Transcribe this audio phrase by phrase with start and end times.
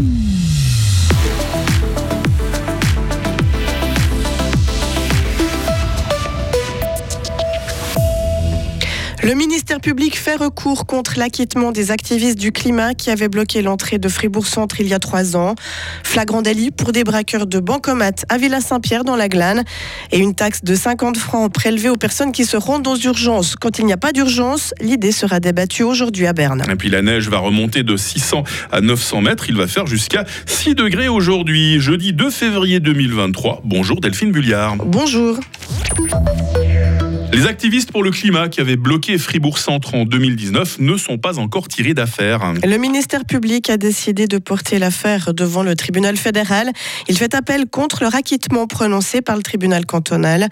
[0.00, 0.39] Mm.
[9.30, 13.98] Le ministère public fait recours contre l'acquittement des activistes du climat qui avaient bloqué l'entrée
[13.98, 15.54] de Fribourg-Centre il y a trois ans.
[16.02, 19.62] Flagrant délit pour des braqueurs de bancomat à Villa-Saint-Pierre dans la Glane
[20.10, 23.54] et une taxe de 50 francs prélevée aux personnes qui se rendent aux urgences.
[23.54, 26.64] Quand il n'y a pas d'urgence, l'idée sera débattue aujourd'hui à Berne.
[26.68, 29.44] Et puis la neige va remonter de 600 à 900 mètres.
[29.48, 33.60] Il va faire jusqu'à 6 degrés aujourd'hui, jeudi 2 février 2023.
[33.62, 34.78] Bonjour Delphine Bulliard.
[34.78, 35.38] Bonjour.
[37.32, 41.68] Les activistes pour le climat qui avaient bloqué Fribourg-Centre en 2019 ne sont pas encore
[41.68, 42.54] tirés d'affaire.
[42.64, 46.72] Le ministère public a décidé de porter l'affaire devant le tribunal fédéral.
[47.06, 50.48] Il fait appel contre le acquittement prononcé par le tribunal cantonal.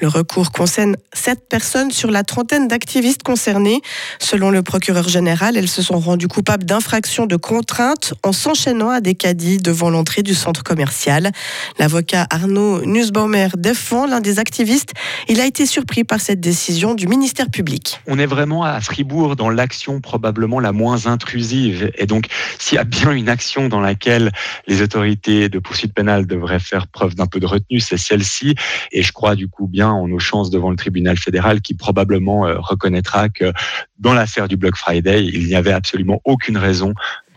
[0.00, 3.82] Le recours concerne sept personnes sur la trentaine d'activistes concernés.
[4.18, 9.02] Selon le procureur général, elles se sont rendues coupables d'infraction de contrainte en s'enchaînant à
[9.02, 11.30] des caddies devant l'entrée du centre commercial.
[11.78, 14.94] L'avocat Arnaud Nussbaumer défend l'un des activistes.
[15.28, 18.00] Il a été surpris par cette décision du ministère public.
[18.06, 21.90] On est vraiment à Fribourg dans l'action probablement la moins intrusive.
[21.96, 22.26] Et donc,
[22.60, 24.30] s'il y a bien une action dans laquelle
[24.68, 28.54] les autorités de poursuite pénale devraient faire preuve d'un peu de retenue, c'est celle-ci.
[28.92, 32.46] Et je crois du coup bien en nos chances devant le tribunal fédéral qui probablement
[32.46, 33.52] euh, reconnaîtra que
[33.98, 36.94] dans l'affaire du Block Friday, il n'y avait absolument aucune raison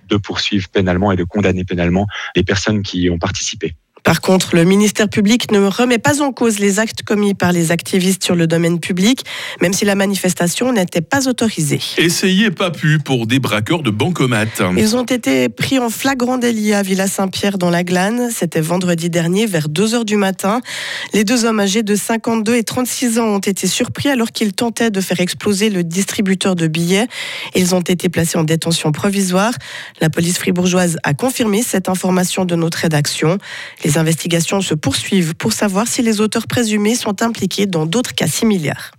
[0.10, 2.06] de poursuivre pénalement et de condamner pénalement
[2.36, 3.76] les personnes qui y ont participé.
[4.06, 7.72] Par contre, le ministère public ne remet pas en cause les actes commis par les
[7.72, 9.26] activistes sur le domaine public,
[9.62, 11.82] même si la manifestation n'était pas autorisée.
[11.98, 14.46] Essayez pas pu pour des braqueurs de bancomat.
[14.78, 18.30] Ils ont été pris en flagrant délit à Villa Saint-Pierre dans la Glane.
[18.32, 20.62] C'était vendredi dernier vers 2 heures du matin.
[21.14, 24.92] Les deux hommes âgés de 52 et 36 ans ont été surpris alors qu'ils tentaient
[24.92, 27.08] de faire exploser le distributeur de billets.
[27.56, 29.54] Ils ont été placés en détention provisoire.
[30.00, 33.40] La police fribourgeoise a confirmé cette information de notre rédaction.
[33.84, 38.14] Les les investigations se poursuivent pour savoir si les auteurs présumés sont impliqués dans d'autres
[38.14, 38.92] cas similaires.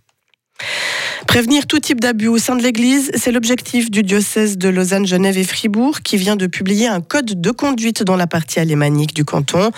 [1.26, 5.36] Prévenir tout type d'abus au sein de l'Église, c'est l'objectif du diocèse de Lausanne, Genève
[5.36, 9.24] et Fribourg qui vient de publier un code de conduite dans la partie alémanique du
[9.24, 9.70] canton.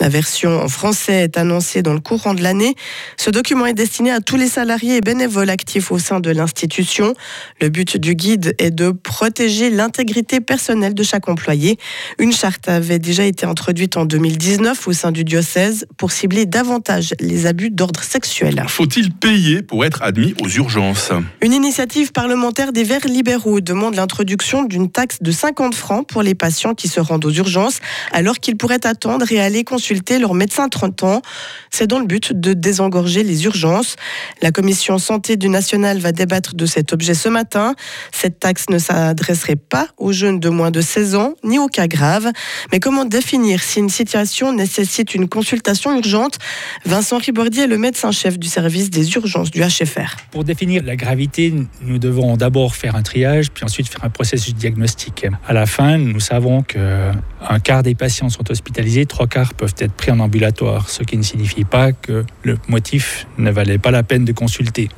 [0.00, 2.74] La version en français est annoncée dans le courant de l'année.
[3.16, 7.14] Ce document est destiné à tous les salariés et bénévoles actifs au sein de l'institution.
[7.60, 11.78] Le but du guide est de protéger l'intégrité personnelle de chaque employé.
[12.18, 17.14] Une charte avait déjà été introduite en 2019 au sein du diocèse pour cibler davantage
[17.20, 18.64] les abus d'ordre sexuel.
[18.68, 21.12] Faut-il payer pour être admis aux urgences
[21.52, 26.34] une initiative parlementaire des Verts libéraux demande l'introduction d'une taxe de 50 francs pour les
[26.34, 27.80] patients qui se rendent aux urgences,
[28.12, 31.22] alors qu'ils pourraient attendre et aller consulter leur médecin 30 ans.
[31.70, 33.96] C'est dans le but de désengorger les urgences.
[34.40, 37.74] La commission santé du national va débattre de cet objet ce matin.
[38.12, 41.88] Cette taxe ne s'adresserait pas aux jeunes de moins de 16 ans ni aux cas
[41.88, 42.30] graves.
[42.70, 46.38] Mais comment définir si une situation nécessite une consultation urgente?
[46.86, 50.11] Vincent Ribordier est le médecin-chef du service des urgences du HFR.
[50.30, 51.52] Pour définir la gravité,
[51.82, 55.26] nous devons d'abord faire un triage, puis ensuite faire un processus diagnostique.
[55.46, 59.92] À la fin, nous savons qu'un quart des patients sont hospitalisés, trois quarts peuvent être
[59.92, 64.02] pris en ambulatoire, ce qui ne signifie pas que le motif ne valait pas la
[64.02, 64.88] peine de consulter.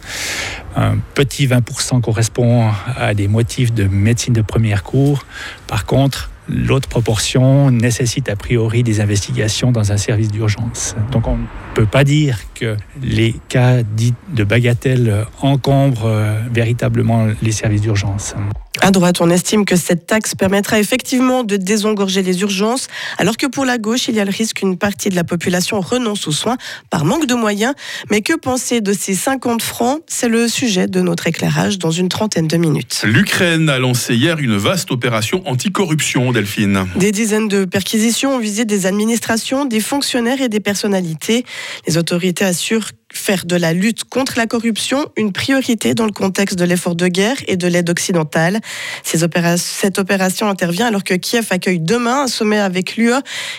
[0.77, 5.27] Un petit 20% correspond à des motifs de médecine de première cours.
[5.67, 10.95] Par contre, L'autre proportion nécessite a priori des investigations dans un service d'urgence.
[11.11, 17.27] Donc on ne peut pas dire que les cas dits de bagatelle encombrent euh, véritablement
[17.43, 18.35] les services d'urgence.
[18.81, 22.89] À droite, on estime que cette taxe permettra effectivement de désengorger les urgences,
[23.19, 25.81] alors que pour la gauche, il y a le risque qu'une partie de la population
[25.81, 26.57] renonce aux soins
[26.91, 27.75] par manque de moyens.
[28.11, 30.01] Mais que penser de ces 50 francs?
[30.07, 33.05] C'est le sujet de notre éclairage dans une trentaine de minutes.
[33.07, 36.87] L'Ukraine a lancé hier une vaste opération anticorruption, Delphine.
[36.97, 41.47] Des dizaines de perquisitions ont visé des administrations, des fonctionnaires et des personnalités.
[41.87, 46.59] Les autorités assurent faire de la lutte contre la corruption une priorité dans le contexte
[46.59, 48.61] de l'effort de guerre et de l'aide occidentale.
[49.05, 53.13] cette opération intervient alors que Kiev accueille demain un sommet avec l'UE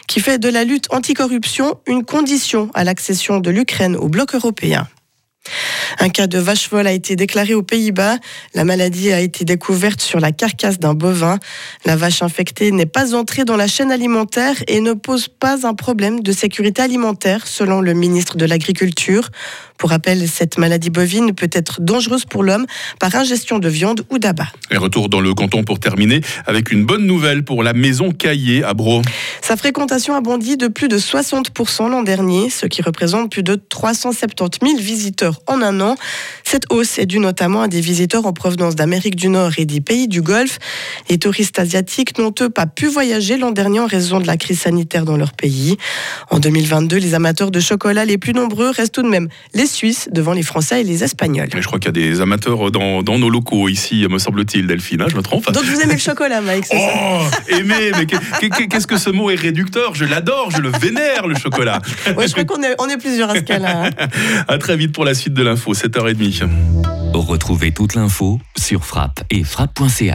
[0.07, 4.87] qui fait de la lutte anticorruption une condition à l'accession de l'Ukraine au bloc européen.
[5.99, 8.17] Un cas de vache folle a été déclaré aux Pays-Bas.
[8.53, 11.39] La maladie a été découverte sur la carcasse d'un bovin.
[11.85, 15.73] La vache infectée n'est pas entrée dans la chaîne alimentaire et ne pose pas un
[15.73, 19.29] problème de sécurité alimentaire, selon le ministre de l'Agriculture.
[19.77, 22.65] Pour rappel, cette maladie bovine peut être dangereuse pour l'homme
[22.99, 24.47] par ingestion de viande ou d'abat.
[24.71, 28.63] Et retour dans le canton pour terminer avec une bonne nouvelle pour la maison Caillé
[28.63, 29.01] à Bro.
[29.41, 33.55] Sa fréquentation a bondi de plus de 60% l'an dernier, ce qui représente plus de
[33.55, 35.95] 370 000 visiteurs en un an.
[36.43, 39.81] Cette hausse est due notamment à des visiteurs en provenance d'Amérique du Nord et des
[39.81, 40.57] pays du Golfe.
[41.09, 44.61] Les touristes asiatiques n'ont eux pas pu voyager l'an dernier en raison de la crise
[44.61, 45.77] sanitaire dans leur pays.
[46.29, 50.09] En 2022, les amateurs de chocolat les plus nombreux restent tout de même les Suisses
[50.11, 51.49] devant les Français et les Espagnols.
[51.53, 54.67] Mais je crois qu'il y a des amateurs dans, dans nos locaux ici, me semble-t-il,
[54.67, 55.01] Delphine.
[55.01, 58.05] hein, je me trompe Donc vous aimez le chocolat, Mike c'est ça Oh, aimer, mais
[58.05, 58.15] que-
[58.47, 59.95] que- qu'est-ce que ce mot est réducteur?
[59.95, 61.81] Je l'adore, je le vénère, le chocolat.
[62.17, 63.85] Ouais, je crois qu'on est, on est plusieurs à ce cas-là.
[63.85, 63.89] hein.
[64.47, 66.47] À très vite pour la suite de l'info, 7h30.
[67.13, 70.11] Retrouvez toute l'info sur frappe et frappe.ch.